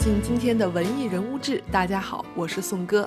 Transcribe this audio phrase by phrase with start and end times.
[0.00, 1.62] 进今天的文艺人物志。
[1.70, 3.06] 大家好，我是宋哥。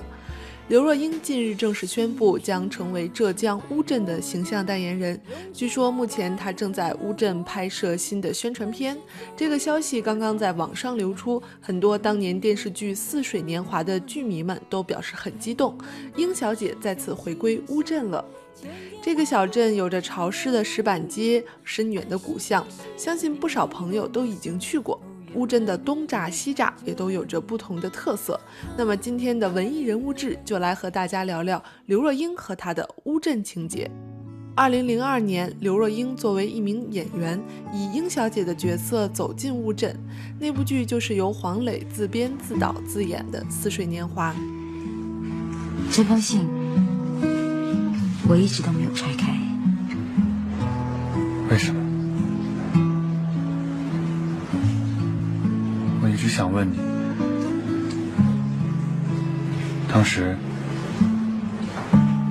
[0.68, 5.20] 刘若英近日正式宣布将成为浙江乌镇的形象代言人。
[5.52, 8.96] 据说目前她正在乌镇拍摄新的宣传片。
[9.36, 15.76] 这个消息刚刚在网上流出，很多当年电视剧《似水年华》的剧迷们都表示很激动，
[16.14, 18.24] 英小姐再次回归乌镇了。
[19.02, 22.64] 这个小镇有着潮湿的石板街、深远的古巷，
[22.96, 25.00] 相信不少朋友都已经去过。
[25.34, 28.40] 乌镇的东栅西栅也都有着不同的特色。
[28.76, 33.90] 那么今天的文艺人物志就来和大家聊聊刘若英和她的乌镇情节。
[34.56, 39.98] 二零零二年，刘若英作为一名演员，以英小姐的角色走进乌镇。
[40.38, 44.32] 那部剧就是由黄磊自编自导自演的《似水年华》。
[45.90, 46.48] 这封信
[48.28, 49.36] 我一直都没有拆开，
[51.50, 51.83] 为什么？
[56.24, 56.78] 直想问你，
[59.92, 60.34] 当时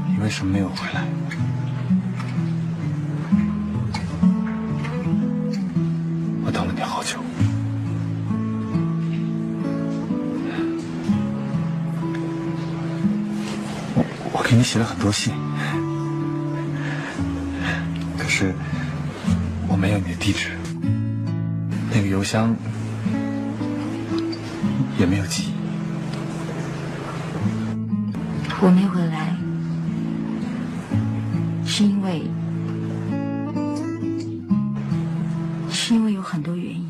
[0.09, 1.05] 你为什么没有回来？
[6.43, 7.19] 我等了你好久，
[14.31, 15.31] 我给你写了很多信，
[18.17, 18.55] 可是
[19.67, 20.49] 我没有你的地址，
[21.93, 22.55] 那个邮箱。
[24.99, 25.53] 也没有记忆。
[28.61, 29.35] 我没回来，
[31.65, 32.23] 是因为
[35.69, 36.87] 是因为有很多原因。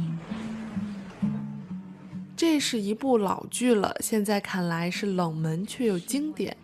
[2.35, 6.55] 这是一部老剧了，现在看来是冷门却又经典。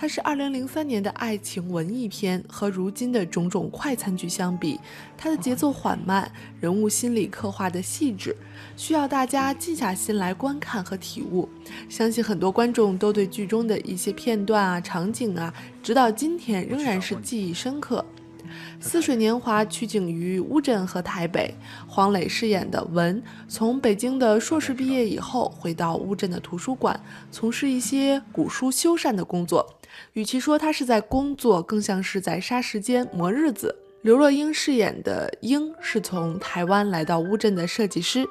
[0.00, 4.78] 它是二零零三年的爱情文艺片，和如今的种种快餐剧相比，
[5.16, 8.36] 它的节奏缓慢，人物心理刻画的细致，
[8.76, 11.48] 需要大家静下心来观看和体悟。
[11.88, 15.52] 相信很多观众都对剧中的一些片段啊、场景啊，
[15.82, 18.04] 直到今天仍然是记忆深刻。
[18.80, 21.52] 《似水年华》取景于乌镇和台北，
[21.88, 26.98] 黄磊饰演的文从北京的硕士毕业以后，回到乌镇的图书馆，
[27.32, 29.77] 从事一些古书修缮的工作。
[30.12, 33.74] 与其说他是在工作，更像是在杀时间、磨日子。
[34.02, 38.24] 刘若英饰演的英是从台湾来到乌镇的设计师，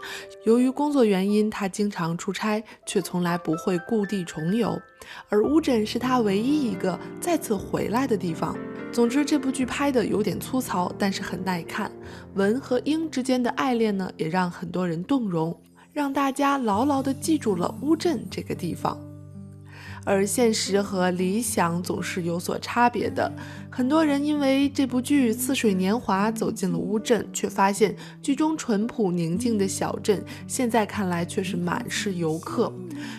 [0.46, 4.82] 由于工作原因，她经常出差，却从来不会故地重游，
[5.28, 8.58] 而乌镇是她唯一一个再次回来的地方。
[8.94, 11.92] 总之，这部剧拍的有点粗糙，但是很耐看。
[12.36, 15.56] 文和英之间的爱恋呢，也让很多人动容，
[15.92, 18.98] 让大家牢牢地记住了乌镇这个地方。
[20.08, 23.30] 而现实和理想总是有所差别的。
[23.70, 32.72] 很多人因为这部剧《似水年华》走进了乌镇，却发现剧中淳朴宁静的小镇，现在看来却是满是游客。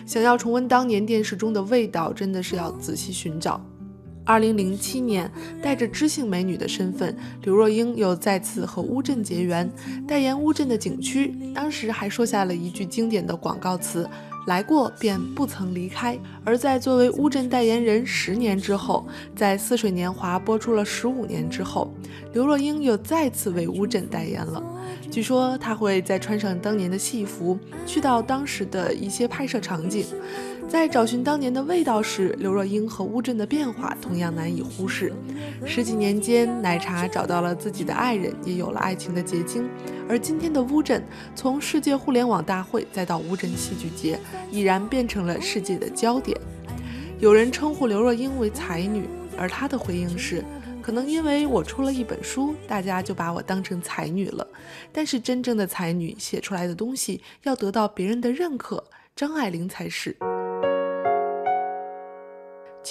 [0.07, 3.63] 想要重温当年电视中的味道，真的是要仔细寻找。
[4.25, 9.71] 二零零七年，带着知性美女的身份，刘若英又再次和乌镇结缘，
[10.07, 11.35] 代言乌镇的景区。
[11.53, 14.09] 当时还说下了一句经典的广告词。
[14.49, 16.17] 来过便不曾离开。
[16.43, 21.93] 而在作为乌镇代言人十年之后，在《似水年华》播出了十五年之后，
[22.33, 24.61] 刘若英又再次为乌镇代言了。
[25.11, 30.07] 据说她会再穿上当年的戏服，去到当时的一些拍摄场景。
[30.69, 35.11] 在找寻当年的味道时，刘若英和乌镇的变化同样难以忽视。
[35.65, 39.67] 十几年间，奶茶找到了自己的爱人，也有了爱情的结晶。
[40.07, 41.03] 而今天的乌镇，
[41.35, 44.19] 从世界互联网大会再到乌镇戏剧节，
[44.51, 46.39] 已然变成了世界的焦点。
[47.19, 50.45] 有人称呼刘若英为才女，而她的回应是：
[50.83, 54.47] 可能因为我出了一本书，大家就把我当成才女了。
[54.93, 58.83] 但是真正的才女写出来的东西，要得到别人的认可，
[59.15, 60.15] 张爱玲才是。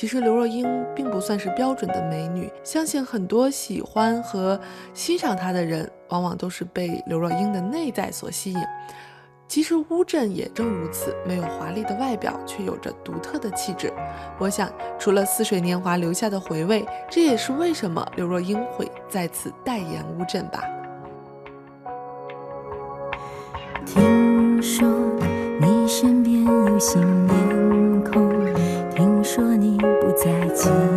[0.00, 0.64] 其实刘若英
[0.94, 4.56] 并不算是标准的美女，相信很多喜欢和
[4.94, 8.60] 欣赏她的人，往往都是被刘若英的内在所吸引。
[9.48, 13.92] 其实乌镇也正如此，没有华丽的外表，却有着独特的气质。
[14.38, 14.70] 我想，
[15.00, 20.62] 除了《似水年华》留下的回味，这也是为什么刘若英会再次代言乌镇吧。
[23.84, 24.88] 听说
[25.60, 27.48] 你身边有新面孔。
[27.48, 27.57] 听说
[30.18, 30.87] 再见。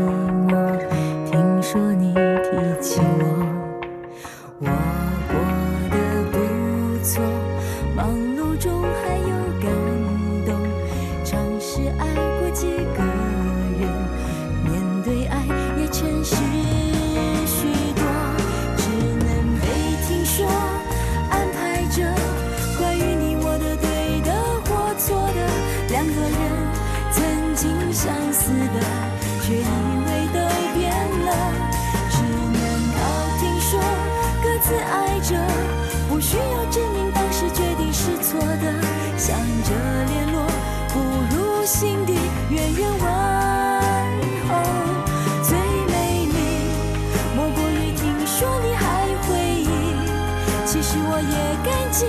[50.71, 51.35] 其实我也
[51.65, 52.05] 感激，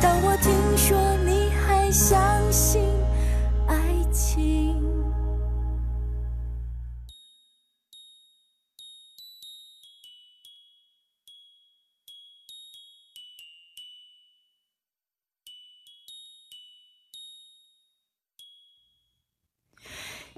[0.00, 0.96] 当我听说
[1.26, 2.80] 你还相信
[3.68, 3.76] 爱
[4.10, 4.82] 情。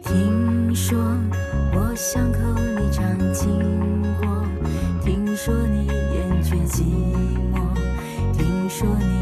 [0.03, 0.99] 听说
[1.75, 4.45] 我想和你常经过，
[5.05, 7.28] 听说你厌倦寂寞。
[8.79, 9.18] 说你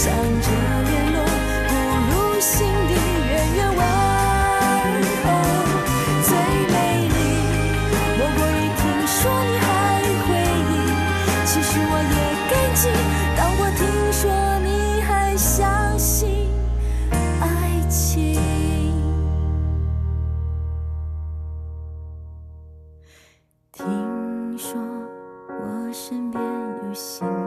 [0.00, 0.16] 想着
[0.88, 1.20] 联络，
[1.68, 1.72] 不
[2.08, 2.94] 如心底
[3.28, 3.80] 远远问
[5.20, 5.26] 候。
[6.22, 6.30] 最
[6.72, 6.74] 美
[7.06, 7.14] 丽，
[8.16, 9.68] 莫过于听说你还
[10.24, 10.28] 回
[10.70, 10.72] 忆。
[11.44, 12.16] 其实我也
[12.48, 12.82] 感激，
[13.36, 13.78] 当我听
[14.10, 14.22] 说
[14.64, 15.68] 你还相
[15.98, 16.48] 信
[17.42, 17.44] 爱
[17.90, 18.40] 情。
[23.70, 23.84] 听
[24.56, 24.80] 说
[25.46, 27.39] 我身边有新。